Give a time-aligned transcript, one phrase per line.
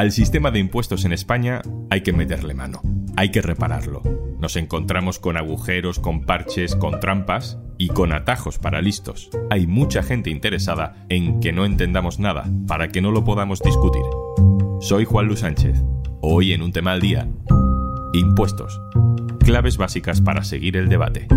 [0.00, 2.80] Al sistema de impuestos en España hay que meterle mano,
[3.18, 4.02] hay que repararlo.
[4.38, 9.28] Nos encontramos con agujeros, con parches, con trampas y con atajos para listos.
[9.50, 14.00] Hay mucha gente interesada en que no entendamos nada, para que no lo podamos discutir.
[14.80, 15.84] Soy Juan Luis Sánchez.
[16.22, 17.28] Hoy en un tema al día,
[18.14, 18.80] impuestos.
[19.40, 21.28] Claves básicas para seguir el debate.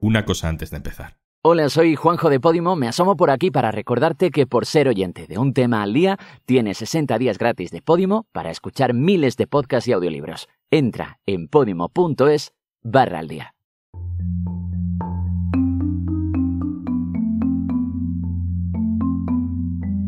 [0.00, 1.25] Una cosa antes de empezar.
[1.48, 2.74] Hola, soy Juanjo de Podimo.
[2.74, 6.18] Me asomo por aquí para recordarte que por ser oyente de un tema al día,
[6.44, 10.48] tienes 60 días gratis de Podimo para escuchar miles de podcasts y audiolibros.
[10.72, 13.54] Entra en podimo.es barra al día.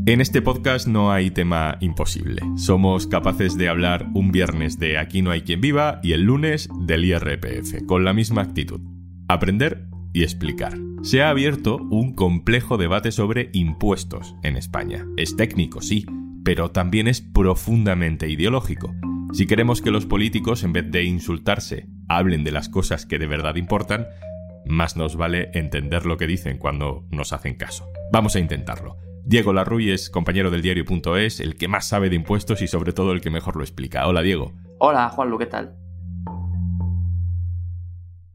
[0.07, 2.43] En este podcast no hay tema imposible.
[2.57, 6.69] Somos capaces de hablar un viernes de Aquí no hay quien viva y el lunes
[6.81, 8.81] del IRPF, con la misma actitud.
[9.29, 10.75] Aprender y explicar.
[11.03, 15.07] Se ha abierto un complejo debate sobre impuestos en España.
[15.17, 16.07] Es técnico, sí,
[16.45, 18.95] pero también es profundamente ideológico.
[19.33, 23.27] Si queremos que los políticos, en vez de insultarse, hablen de las cosas que de
[23.27, 24.07] verdad importan,
[24.67, 27.87] más nos vale entender lo que dicen cuando nos hacen caso.
[28.13, 28.97] Vamos a intentarlo.
[29.25, 33.13] Diego Larruy es compañero del diario.es, el que más sabe de impuestos y sobre todo
[33.13, 34.07] el que mejor lo explica.
[34.07, 34.55] Hola Diego.
[34.79, 35.77] Hola Juanlu, ¿qué tal?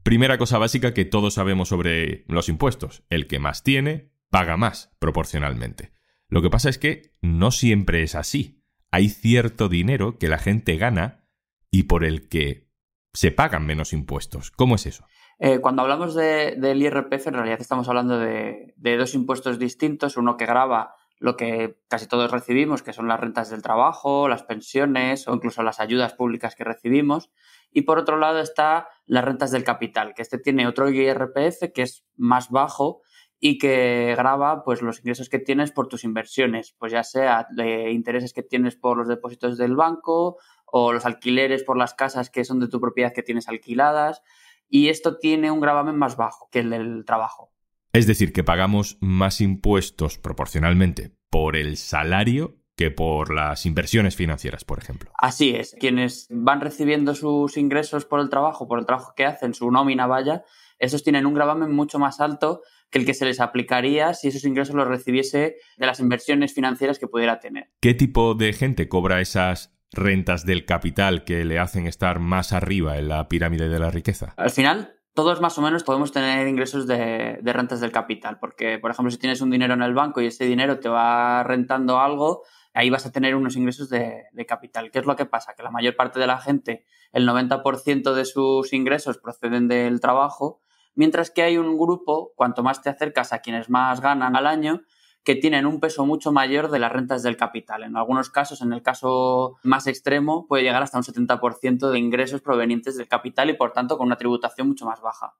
[0.04, 3.04] Primera cosa básica que todos sabemos sobre los impuestos.
[3.10, 5.94] El que más tiene, paga más proporcionalmente.
[6.28, 8.66] Lo que pasa es que no siempre es así.
[8.92, 11.26] Hay cierto dinero que la gente gana
[11.72, 12.70] y por el que
[13.14, 14.52] se pagan menos impuestos.
[14.52, 15.06] ¿Cómo es eso?
[15.40, 20.18] Eh, cuando hablamos del IRPF, en realidad estamos hablando de, de dos impuestos distintos.
[20.18, 24.44] Uno que graba lo que casi todos recibimos, que son las rentas del trabajo, las
[24.44, 27.32] pensiones o incluso las ayudas públicas que recibimos.
[27.72, 31.84] Y por otro lado está las rentas del capital, que este tiene otro IRPF que
[31.84, 33.04] es más bajo
[33.40, 37.92] y que graba pues los ingresos que tienes por tus inversiones, pues ya sea de
[37.92, 40.36] intereses que tienes por los depósitos del banco
[40.66, 44.24] o los alquileres por las casas que son de tu propiedad que tienes alquiladas
[44.68, 47.54] y esto tiene un gravamen más bajo que el del trabajo.
[47.94, 54.66] Es decir, que pagamos más impuestos proporcionalmente por el salario que por las inversiones financieras,
[54.66, 55.12] por ejemplo.
[55.20, 55.76] Así es.
[55.80, 60.08] Quienes van recibiendo sus ingresos por el trabajo, por el trabajo que hacen, su nómina
[60.08, 60.44] vaya,
[60.80, 64.44] esos tienen un gravamen mucho más alto que el que se les aplicaría si esos
[64.44, 67.70] ingresos los recibiese de las inversiones financieras que pudiera tener.
[67.80, 72.98] ¿Qué tipo de gente cobra esas rentas del capital que le hacen estar más arriba
[72.98, 74.34] en la pirámide de la riqueza?
[74.36, 78.92] Al final, todos más o menos podemos tener ingresos de, rentas del capital, porque, por
[78.92, 82.44] ejemplo, si tienes un dinero en el banco y ese dinero te va rentando algo,
[82.74, 84.90] ahí vas a tener unos ingresos de, de capital.
[84.92, 85.54] ¿Qué es lo que pasa?
[85.56, 90.62] Que la mayor parte de la gente, el 90% de sus ingresos proceden del trabajo,
[90.96, 94.82] mientras que hay un grupo, cuanto más te acercas a quienes más ganan al año,
[95.24, 97.84] que tienen un peso mucho mayor de las rentas del capital.
[97.84, 102.42] En algunos casos, en el caso más extremo, puede llegar hasta un 70% de ingresos
[102.42, 105.36] provenientes del capital y, por tanto, con una tributación mucho más baja.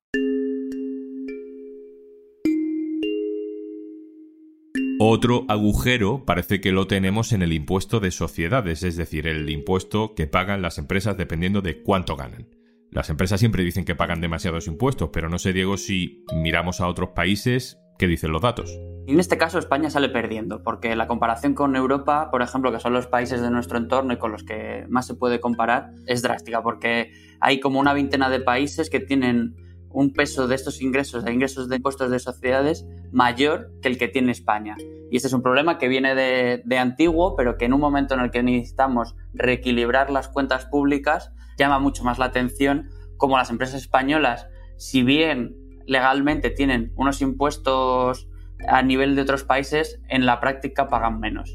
[5.00, 10.14] Otro agujero parece que lo tenemos en el impuesto de sociedades, es decir, el impuesto
[10.16, 12.48] que pagan las empresas dependiendo de cuánto ganan.
[12.90, 16.88] Las empresas siempre dicen que pagan demasiados impuestos, pero no sé, Diego, si miramos a
[16.88, 18.80] otros países, ¿qué dicen los datos?
[19.06, 22.94] En este caso España sale perdiendo, porque la comparación con Europa, por ejemplo, que son
[22.94, 26.64] los países de nuestro entorno y con los que más se puede comparar, es drástica,
[26.64, 29.56] porque hay como una veintena de países que tienen
[29.90, 34.08] un peso de estos ingresos, de ingresos de impuestos de sociedades, mayor que el que
[34.08, 34.78] tiene España.
[35.12, 38.14] Y este es un problema que viene de, de, antiguo, pero que en un momento
[38.14, 43.50] en el que necesitamos reequilibrar las cuentas públicas, llama mucho más la atención como las
[43.50, 44.48] empresas españolas,
[44.78, 48.30] si bien legalmente tienen unos impuestos
[48.68, 51.54] a nivel de otros países, en la práctica pagan menos.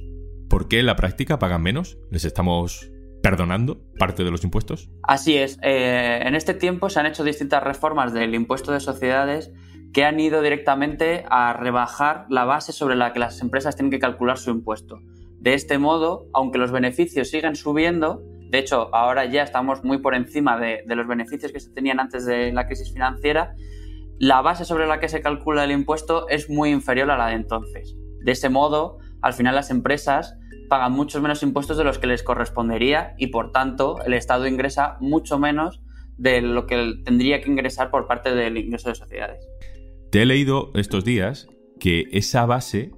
[0.49, 1.99] ¿Por qué en la práctica pagan menos?
[2.11, 2.91] ¿Les estamos
[3.23, 4.91] perdonando parte de los impuestos?
[5.03, 5.59] Así es.
[5.63, 9.53] Eh, en este tiempo se han hecho distintas reformas del impuesto de sociedades
[9.93, 13.99] que han ido directamente a rebajar la base sobre la que las empresas tienen que
[13.99, 15.01] calcular su impuesto.
[15.39, 20.15] De este modo, aunque los beneficios siguen subiendo, de hecho ahora ya estamos muy por
[20.15, 23.55] encima de, de los beneficios que se tenían antes de la crisis financiera,
[24.19, 27.35] la base sobre la que se calcula el impuesto es muy inferior a la de
[27.35, 27.97] entonces.
[28.25, 30.37] De ese modo, al final las empresas
[30.69, 34.97] pagan muchos menos impuestos de los que les correspondería y por tanto el Estado ingresa
[35.01, 35.83] mucho menos
[36.17, 39.47] de lo que tendría que ingresar por parte del ingreso de sociedades.
[40.11, 41.47] Te he leído estos días
[41.79, 42.91] que esa base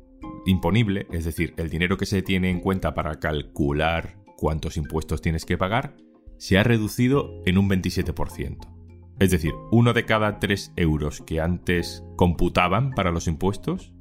[0.46, 5.44] imponible, es decir, el dinero que se tiene en cuenta para calcular cuántos impuestos tienes
[5.44, 5.96] que pagar,
[6.38, 8.79] se ha reducido en un 27%.
[9.20, 13.92] Es decir, uno de cada tres euros que antes computaban para los impuestos,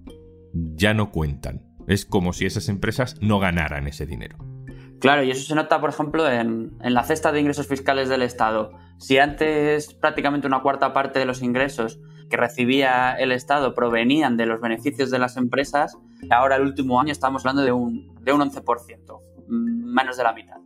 [0.54, 1.62] ya no cuentan.
[1.88, 4.38] Es como si esas empresas no ganaran ese dinero.
[5.02, 8.72] Claro, y eso se nota, por ejemplo, en, la cesta de ingresos fiscales del Estado.
[8.98, 12.00] Si antes prácticamente una cuarta parte de los ingresos
[12.30, 15.98] que recibía el Estado provenían de los beneficios de las empresas,
[16.30, 19.20] ahora el último año estamos hablando de un, de un 11%,
[19.50, 20.59] menos de la mitad.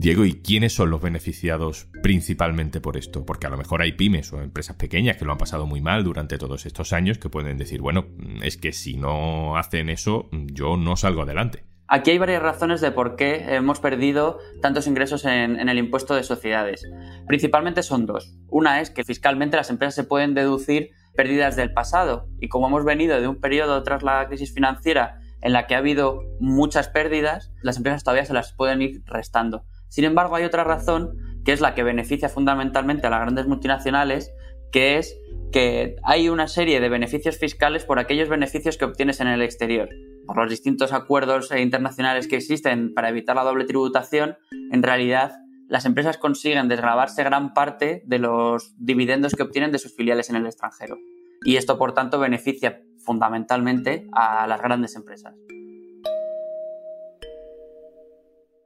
[0.00, 3.26] Diego, ¿y quiénes son los beneficiados principalmente por esto?
[3.26, 6.04] Porque a lo mejor hay pymes o empresas pequeñas que lo han pasado muy mal
[6.04, 8.06] durante todos estos años que pueden decir, bueno,
[8.42, 11.66] es que si no hacen eso, yo no salgo adelante.
[11.86, 16.22] Aquí hay varias razones de por qué hemos perdido tantos ingresos en, el impuesto de
[16.22, 16.90] sociedades.
[17.26, 18.38] Principalmente son dos.
[18.48, 22.86] Una es que fiscalmente las empresas se pueden deducir pérdidas del pasado y como hemos
[22.86, 27.52] venido de un periodo tras la crisis financiera en la que ha habido muchas pérdidas,
[27.60, 29.66] las empresas todavía se las pueden ir restando.
[29.90, 34.32] Sin embargo, hay otra razón que es la que beneficia fundamentalmente a las grandes multinacionales,
[34.72, 35.18] que es
[35.52, 39.88] que hay una serie de beneficios fiscales por aquellos beneficios que obtienes en el exterior.
[40.26, 44.36] Por los distintos acuerdos internacionales que existen para evitar la doble tributación,
[44.70, 45.32] en realidad
[45.68, 50.36] las empresas consiguen desgravarse gran parte de los dividendos que obtienen de sus filiales en
[50.36, 50.98] el extranjero.
[51.44, 55.34] Y esto, por tanto, beneficia fundamentalmente a las grandes empresas.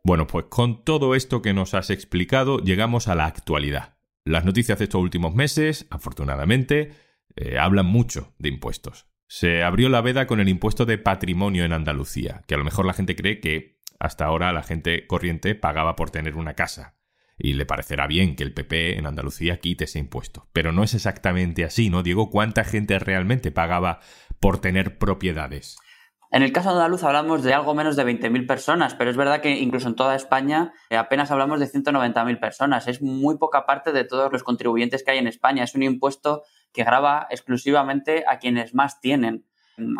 [0.06, 3.96] Bueno, pues con todo esto que nos has explicado, llegamos a la actualidad.
[4.22, 6.92] Las noticias de estos últimos meses, afortunadamente,
[7.36, 9.06] eh, hablan mucho de impuestos.
[9.28, 12.84] Se abrió la veda con el impuesto de patrimonio en Andalucía, que a lo mejor
[12.84, 16.98] la gente cree que hasta ahora la gente corriente pagaba por tener una casa.
[17.38, 20.50] Y le parecerá bien que el PP en Andalucía quite ese impuesto.
[20.52, 22.28] Pero no es exactamente así, ¿no, Diego?
[22.28, 24.00] ¿Cuánta gente realmente pagaba
[24.38, 25.78] por tener propiedades?
[26.34, 29.40] En el caso de andaluz hablamos de algo menos de 20.000 personas, pero es verdad
[29.40, 32.88] que incluso en toda España eh, apenas hablamos de 190.000 personas.
[32.88, 35.62] Es muy poca parte de todos los contribuyentes que hay en España.
[35.62, 36.42] Es un impuesto
[36.72, 39.46] que grava exclusivamente a quienes más tienen.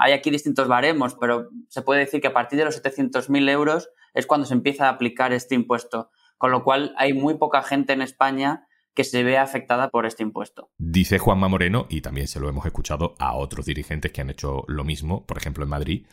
[0.01, 3.91] Hay aquí distintos baremos, pero se puede decir que a partir de los 700.000 euros
[4.13, 6.11] es cuando se empieza a aplicar este impuesto.
[6.37, 10.23] Con lo cual hay muy poca gente en España que se vea afectada por este
[10.23, 10.71] impuesto.
[10.79, 14.65] Dice Juanma Moreno, y también se lo hemos escuchado a otros dirigentes que han hecho
[14.69, 16.07] lo mismo, por ejemplo en Madrid,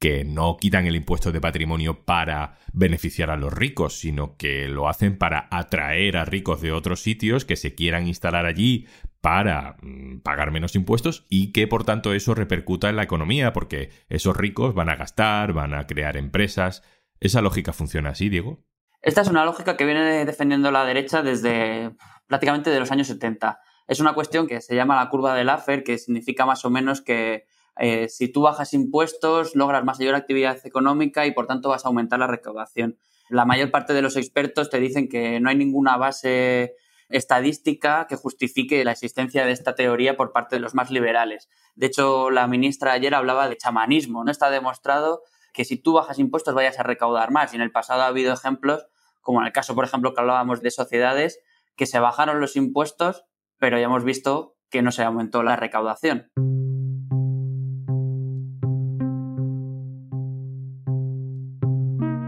[0.00, 4.88] que no quitan el impuesto de patrimonio para beneficiar a los ricos, sino que lo
[4.88, 8.86] hacen para atraer a ricos de otros sitios que se quieran instalar allí
[9.20, 13.90] para mm, pagar menos impuestos y que por tanto eso repercuta en la economía, porque
[14.08, 16.82] esos ricos van a gastar, van a crear empresas.
[17.20, 18.64] ¿Esa lógica funciona así, Diego?
[19.02, 21.90] Esta es una lógica que viene defendiendo la derecha desde
[22.30, 23.60] prácticamente de los años 70.
[23.88, 27.02] Es una cuestión que se llama la curva de Laffer, que significa más o menos
[27.02, 27.44] que
[27.76, 32.20] eh, si tú bajas impuestos, logras mayor actividad económica y por tanto vas a aumentar
[32.20, 32.98] la recaudación.
[33.28, 36.76] La mayor parte de los expertos te dicen que no hay ninguna base
[37.08, 41.48] estadística que justifique la existencia de esta teoría por parte de los más liberales.
[41.74, 44.22] De hecho, la ministra ayer hablaba de chamanismo.
[44.22, 45.22] No está demostrado
[45.52, 47.52] que si tú bajas impuestos vayas a recaudar más.
[47.52, 48.86] Y en el pasado ha habido ejemplos,
[49.20, 51.40] como en el caso, por ejemplo, que hablábamos de sociedades,
[51.76, 53.24] que se bajaron los impuestos,
[53.58, 56.30] pero ya hemos visto que no se aumentó la recaudación.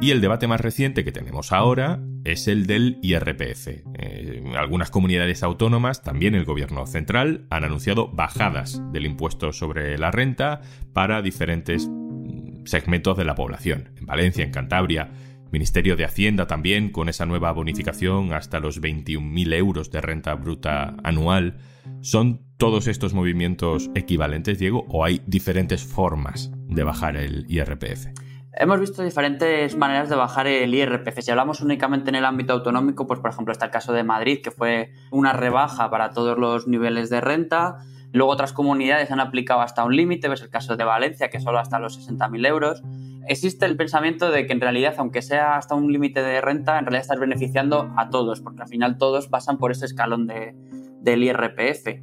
[0.03, 3.69] Y el debate más reciente que tenemos ahora es el del IRPF.
[3.95, 10.11] Eh, algunas comunidades autónomas, también el gobierno central, han anunciado bajadas del impuesto sobre la
[10.11, 10.61] renta
[10.93, 13.91] para diferentes mm, segmentos de la población.
[13.97, 15.13] En Valencia, en Cantabria,
[15.53, 20.97] Ministerio de Hacienda también, con esa nueva bonificación hasta los 21.000 euros de renta bruta
[21.05, 21.59] anual.
[22.01, 28.07] ¿Son todos estos movimientos equivalentes, Diego, o hay diferentes formas de bajar el IRPF?
[28.55, 31.21] Hemos visto diferentes maneras de bajar el IRPF.
[31.21, 34.41] Si hablamos únicamente en el ámbito autonómico, pues por ejemplo está el caso de Madrid,
[34.43, 37.79] que fue una rebaja para todos los niveles de renta.
[38.13, 41.59] Luego otras comunidades han aplicado hasta un límite, ves el caso de Valencia, que solo
[41.59, 42.83] hasta los 60.000 euros.
[43.27, 46.85] Existe el pensamiento de que en realidad, aunque sea hasta un límite de renta, en
[46.85, 50.55] realidad estás beneficiando a todos, porque al final todos pasan por ese escalón de,
[51.01, 52.03] del IRPF.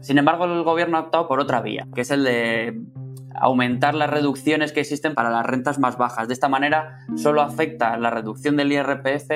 [0.00, 2.80] Sin embargo, el gobierno ha optado por otra vía, que es el de
[3.40, 6.28] aumentar las reducciones que existen para las rentas más bajas.
[6.28, 9.30] De esta manera, solo afecta la reducción del IRPF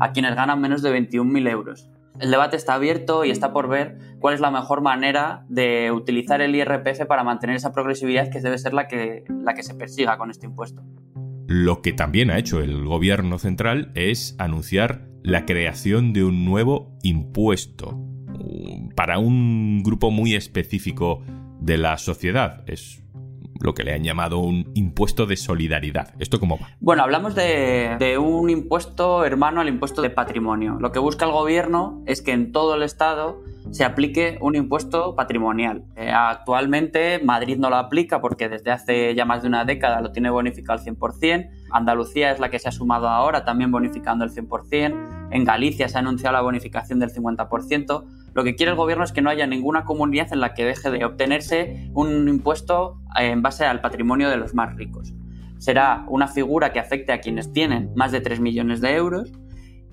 [0.00, 1.90] a quienes ganan menos de 21.000 euros.
[2.20, 6.40] El debate está abierto y está por ver cuál es la mejor manera de utilizar
[6.40, 10.18] el IRPF para mantener esa progresividad que debe ser la que, la que se persiga
[10.18, 10.82] con este impuesto.
[11.46, 16.96] Lo que también ha hecho el gobierno central es anunciar la creación de un nuevo
[17.02, 21.22] impuesto uh, para un grupo muy específico
[21.60, 22.64] de la sociedad.
[22.66, 23.02] Es
[23.60, 26.14] lo que le han llamado un impuesto de solidaridad.
[26.18, 26.68] ¿Esto cómo va?
[26.80, 30.78] Bueno, hablamos de, un impuesto hermano al impuesto de patrimonio.
[30.80, 35.14] Lo que busca el gobierno es que en todo el Estado se aplique un impuesto
[35.14, 35.84] patrimonial.
[35.96, 40.10] Eh, actualmente Madrid no lo aplica porque desde hace ya más de una década lo
[40.12, 41.50] tiene bonificado al 100%.
[41.70, 45.28] Andalucía es la que se ha sumado ahora también bonificando el 100%.
[45.30, 48.04] En Galicia se ha anunciado la bonificación del 50%.
[48.38, 50.92] Lo que quiere el gobierno es que no haya ninguna comunidad en la que deje
[50.92, 55.12] de obtenerse un impuesto eh, en base al patrimonio de los más ricos.
[55.58, 59.32] Será una figura que afecte a quienes tienen más de 3 millones de euros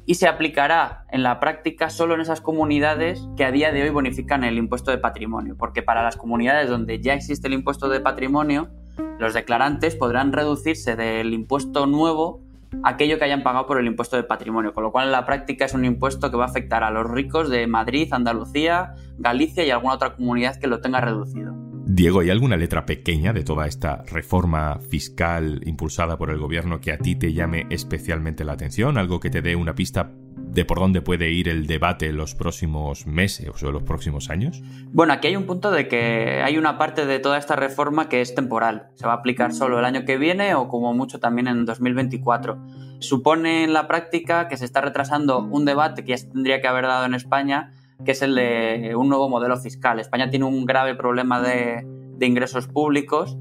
[0.05, 3.89] y se aplicará en la práctica solo en esas comunidades que a día de hoy
[3.89, 7.99] bonifican el impuesto de patrimonio, porque para las comunidades donde ya existe el impuesto de
[7.99, 8.69] patrimonio,
[9.17, 12.44] los declarantes podrán reducirse del impuesto nuevo
[12.83, 15.65] aquello que hayan pagado por el impuesto de patrimonio, con lo cual en la práctica
[15.65, 19.71] es un impuesto que va a afectar a los ricos de Madrid, Andalucía, Galicia y
[19.71, 21.53] alguna otra comunidad que lo tenga reducido.
[21.87, 26.91] Diego, ¿hay alguna letra pequeña de toda esta reforma fiscal impulsada por el gobierno que
[26.91, 28.97] a ti te llame especialmente la atención?
[28.97, 30.11] ¿Algo que te dé una pista
[30.55, 34.63] de por dónde puede ir el debate en los próximos meses o los próximos años?
[34.91, 38.21] Bueno, aquí hay un punto de que hay una parte de toda esta reforma que
[38.21, 38.87] es temporal.
[38.95, 42.57] Se va a aplicar solo el año que viene o como mucho también en 2024.
[42.99, 46.85] Supone en la práctica que se está retrasando un debate que ya tendría que haber
[46.87, 49.99] dado en España que es el de un nuevo modelo fiscal.
[49.99, 51.85] España tiene un grave problema de,
[52.19, 53.37] ingresos públicos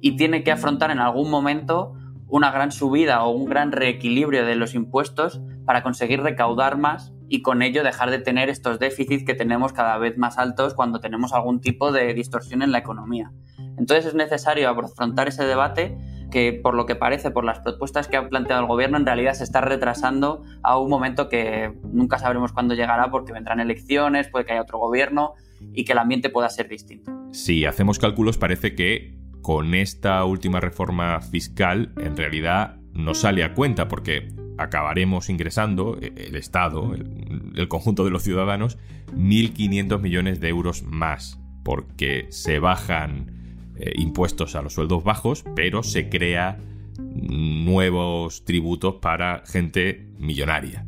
[0.00, 1.94] y tiene que afrontar en algún momento
[2.28, 7.42] una gran subida o un gran reequilibrio de los impuestos para conseguir recaudar más y
[7.42, 11.32] con ello dejar de tener estos déficits que tenemos cada vez más altos cuando tenemos
[11.32, 13.32] algún tipo de distorsión en la economía.
[13.78, 15.96] Entonces es necesario afrontar ese debate
[16.30, 19.34] que por lo que parece, por las propuestas que ha planteado el gobierno, en realidad
[19.34, 24.44] se está retrasando a un momento que nunca sabremos cuándo llegará porque vendrán elecciones, puede
[24.44, 25.34] que haya otro gobierno
[25.72, 27.12] y que el ambiente pueda ser distinto.
[27.32, 33.52] Si hacemos cálculos, parece que con esta última reforma fiscal en realidad no sale a
[33.52, 38.78] cuenta porque acabaremos ingresando, eh, el Estado, el, conjunto de los ciudadanos,
[39.14, 45.82] 1.500 millones de euros más porque se bajan eh, impuestos a los sueldos bajos, pero
[45.82, 46.58] se crea
[46.98, 50.86] nuevos tributos para gente millonaria.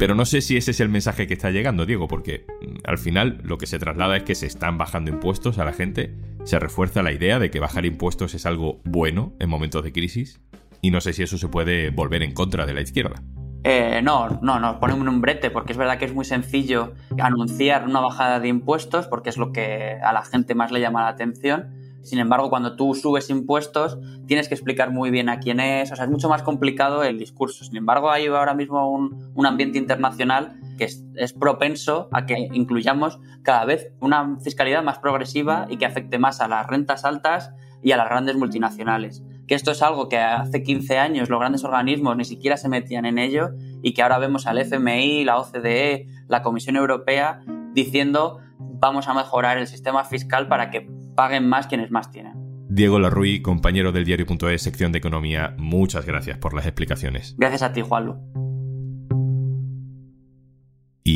[0.00, 2.98] Pero no sé si ese es el mensaje que está llegando, Diego, porque mm, al
[2.98, 6.12] final lo que se traslada es que se están bajando impuestos a la gente,
[6.46, 10.40] se refuerza la idea de que bajar impuestos es algo bueno en momentos de crisis,
[10.80, 13.20] y no sé si eso se puede volver en contra de la izquierda.
[13.64, 17.84] Eh, no, no, nos ponemos un brete, porque es verdad que es muy sencillo anunciar
[17.84, 21.08] una bajada de impuestos, porque es lo que a la gente más le llama la
[21.08, 21.74] atención.
[22.02, 23.98] Sin embargo, cuando tú subes impuestos,
[24.28, 27.18] tienes que explicar muy bien a quién es, o sea, es mucho más complicado el
[27.18, 27.64] discurso.
[27.64, 33.18] Sin embargo, hay ahora mismo un ambiente internacional que es, es, propenso a que incluyamos
[33.42, 37.52] cada vez una fiscalidad más progresiva y que afecte más a las rentas altas
[37.82, 41.64] y a las grandes multinacionales que esto es algo que hace 15 años los grandes
[41.64, 43.50] organismos ni siquiera se metían en ello
[43.82, 47.40] y que ahora vemos al FMI, la OCDE, la Comisión Europea
[47.72, 52.34] diciendo vamos a mejorar el sistema fiscal para que paguen más quienes más tienen.
[52.68, 57.34] Diego Larruy, compañero del diario.es, sección de economía, muchas gracias por las explicaciones.
[57.38, 58.45] Gracias a ti, Juanlu.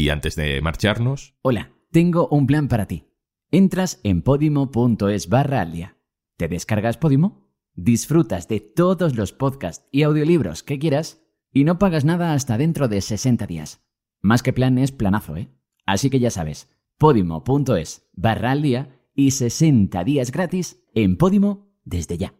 [0.01, 1.35] Y antes de marcharnos...
[1.43, 3.05] Hola, tengo un plan para ti.
[3.51, 5.99] Entras en podimo.es barra al día.
[6.39, 7.51] ¿Te descargas Podimo?
[7.75, 12.89] disfrutas de todos los podcasts y audiolibros que quieras y no pagas nada hasta dentro
[12.89, 13.85] de 60 días.
[14.23, 15.51] Más que plan es planazo, ¿eh?
[15.85, 22.40] Así que ya sabes, podimo.es barra al y 60 días gratis en Podimo desde ya.